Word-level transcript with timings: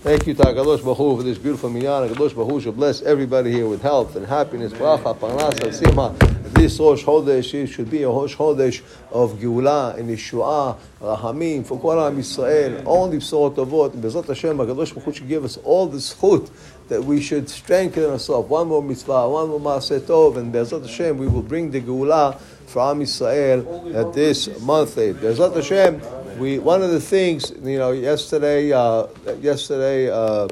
Thank 0.00 0.28
you 0.28 0.34
to 0.34 0.42
Hakadosh 0.42 0.84
Baruch 0.84 0.96
Hu 0.96 1.16
for 1.16 1.22
this 1.24 1.38
beautiful 1.38 1.70
minyan. 1.70 2.08
Hakadosh 2.08 2.32
Baruch 2.32 2.50
Hu 2.52 2.60
should 2.60 2.76
bless 2.76 3.02
everybody 3.02 3.50
here 3.50 3.66
with 3.66 3.82
health 3.82 4.14
and 4.14 4.24
happiness. 4.24 4.72
Bracha, 4.72 5.12
parnasa, 5.18 5.74
simha. 5.74 6.14
This 6.50 6.78
Rosh 6.78 7.02
Chodesh 7.02 7.68
should 7.68 7.90
be 7.90 8.04
a 8.04 8.08
Rosh 8.08 8.36
Chodesh 8.36 8.80
of 9.10 9.32
Geula 9.40 9.98
and 9.98 10.08
Yeshua, 10.08 10.78
Rahamim 11.00 11.66
for 11.66 11.80
Kol 11.80 12.00
Am 12.00 12.16
Yisrael. 12.16 12.84
Only 12.86 13.16
Bsorot 13.16 13.56
Tovot. 13.56 13.90
Bezrat 14.00 14.28
Hashem, 14.28 14.56
Hakadosh 14.56 14.94
Baruch 14.94 15.04
Hu 15.04 15.12
should 15.12 15.28
give 15.28 15.44
us 15.44 15.56
all 15.64 15.88
the 15.88 15.98
zchut 15.98 16.48
that 16.86 17.02
we 17.02 17.20
should 17.20 17.50
strengthen 17.50 18.04
ourselves. 18.04 18.48
One 18.48 18.68
more 18.68 18.80
mitzvah, 18.80 19.28
one 19.28 19.48
more 19.48 19.58
maaseh 19.58 19.98
tov, 19.98 20.36
and 20.36 20.54
Bezrat 20.54 20.82
Hashem, 20.82 21.18
we 21.18 21.26
will 21.26 21.42
bring 21.42 21.72
the 21.72 21.80
Geula 21.80 22.38
for 22.66 22.82
Am 22.82 23.00
Yisrael 23.00 23.96
at 23.96 24.14
this 24.14 24.60
month. 24.60 24.94
Bezrat 24.94 25.56
Hashem, 25.56 26.00
we 26.38 26.58
one 26.58 26.82
of 26.82 26.90
the 26.90 27.00
things 27.00 27.50
you 27.50 27.78
know 27.78 27.92
yesterday, 27.92 28.72
uh, 28.72 29.06
yesterday. 29.40 30.10
Uh, 30.10 30.48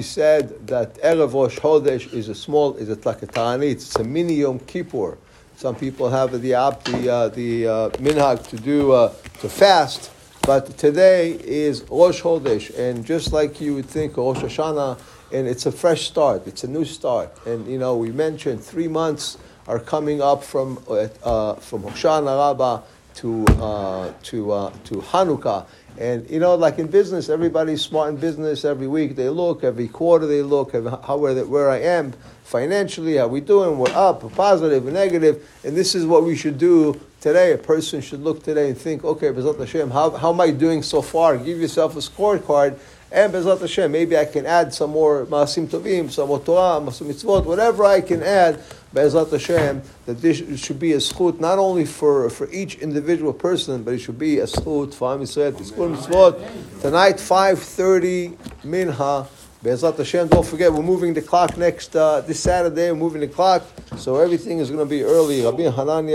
said 0.00 0.64
that 0.68 0.94
Erev 1.02 1.32
Rosh 1.32 1.58
Chodesh 1.58 2.12
is 2.12 2.28
a 2.28 2.34
small, 2.36 2.76
is 2.76 2.88
a 2.88 2.92
a 2.92 3.58
it's 3.62 3.96
a 3.96 4.04
mini 4.04 4.34
Yom 4.34 4.60
Kippur. 4.60 5.18
Some 5.56 5.74
people 5.74 6.08
have 6.08 6.30
the 6.30 6.38
the 6.84 7.08
uh, 7.08 7.28
the 7.28 7.66
uh, 7.66 7.88
minhag 7.98 8.46
to 8.48 8.56
do 8.56 8.92
uh, 8.92 9.12
to 9.40 9.48
fast, 9.48 10.12
but 10.42 10.78
today 10.78 11.32
is 11.32 11.82
Rosh 11.90 12.22
Hodesh, 12.22 12.78
and 12.78 13.04
just 13.04 13.32
like 13.32 13.60
you 13.60 13.74
would 13.74 13.86
think 13.86 14.16
Rosh 14.16 14.38
Hashanah, 14.38 15.00
and 15.32 15.48
it's 15.48 15.66
a 15.66 15.72
fresh 15.72 16.06
start, 16.06 16.46
it's 16.46 16.62
a 16.62 16.68
new 16.68 16.84
start, 16.84 17.36
and 17.44 17.66
you 17.66 17.78
know 17.78 17.96
we 17.96 18.12
mentioned 18.12 18.62
three 18.62 18.88
months 18.88 19.36
are 19.66 19.80
coming 19.80 20.22
up 20.22 20.44
from 20.44 20.78
uh, 20.88 21.54
from 21.54 21.82
Hoshana 21.82 22.38
Rabbah 22.38 22.82
to 23.16 23.44
uh, 23.46 24.12
to 24.24 24.52
uh, 24.52 24.72
to 24.84 24.94
Hanukkah. 24.96 25.66
And 25.98 26.28
you 26.28 26.40
know, 26.40 26.54
like 26.54 26.78
in 26.78 26.88
business, 26.88 27.28
everybody's 27.28 27.82
smart 27.82 28.10
in 28.10 28.16
business. 28.16 28.64
Every 28.64 28.86
week 28.86 29.16
they 29.16 29.30
look, 29.30 29.64
every 29.64 29.88
quarter 29.88 30.26
they 30.26 30.42
look, 30.42 30.72
how 30.72 31.16
where, 31.16 31.44
where 31.46 31.70
I 31.70 31.80
am 31.80 32.12
financially, 32.44 33.16
how 33.16 33.28
we 33.28 33.40
doing, 33.40 33.78
we're 33.78 33.90
up, 33.94 34.30
positive, 34.34 34.84
negative, 34.84 35.48
and 35.64 35.76
this 35.76 35.94
is 35.94 36.06
what 36.06 36.22
we 36.22 36.36
should 36.36 36.58
do 36.58 37.00
today. 37.20 37.52
A 37.52 37.58
person 37.58 38.00
should 38.00 38.20
look 38.20 38.42
today 38.44 38.68
and 38.68 38.78
think, 38.78 39.04
okay, 39.04 39.28
Bezat 39.28 39.58
Hashem, 39.58 39.90
how, 39.90 40.10
how 40.10 40.32
am 40.32 40.40
I 40.40 40.50
doing 40.50 40.82
so 40.82 41.02
far? 41.02 41.36
Give 41.38 41.58
yourself 41.58 41.96
a 41.96 42.00
scorecard, 42.00 42.78
and 43.10 43.32
Bezat 43.32 43.60
Hashem, 43.60 43.90
maybe 43.90 44.16
I 44.16 44.26
can 44.26 44.46
add 44.46 44.72
some 44.74 44.90
more 44.90 45.26
Maasim 45.26 45.66
Tovim, 45.66 46.10
some 46.10 46.28
Torah, 46.44 46.92
some 46.92 47.08
mitzvot, 47.08 47.46
whatever 47.46 47.84
I 47.84 48.00
can 48.00 48.22
add 48.22 48.62
Be'ezat 48.96 49.30
Hashem, 49.30 49.82
that 50.06 50.22
this 50.22 50.38
should 50.58 50.78
be 50.78 50.94
a 50.94 50.96
schut 50.96 51.38
not 51.38 51.58
only 51.58 51.84
for, 51.84 52.30
for 52.30 52.50
each 52.50 52.76
individual 52.76 53.34
person, 53.34 53.82
but 53.82 53.92
it 53.92 53.98
should 53.98 54.18
be 54.18 54.38
a 54.38 54.46
schut 54.46 54.94
for 54.94 55.12
Am 55.12 55.20
Yisrael. 55.20 56.80
Tonight, 56.80 57.16
5.30 57.16 58.64
Minha. 58.64 59.28
Be'ezat 59.62 59.98
Hashem, 59.98 60.28
don't 60.28 60.46
forget, 60.46 60.72
we're 60.72 60.80
moving 60.80 61.12
the 61.12 61.20
clock 61.20 61.58
next, 61.58 61.94
uh, 61.94 62.22
this 62.22 62.40
Saturday, 62.40 62.90
we're 62.90 62.96
moving 62.96 63.20
the 63.20 63.28
clock, 63.28 63.64
so 63.98 64.16
everything 64.16 64.60
is 64.60 64.70
going 64.70 64.80
to 64.80 64.88
be 64.88 65.02
early. 65.02 65.44
Rabbi 65.44 65.64
Hanania 65.64 66.14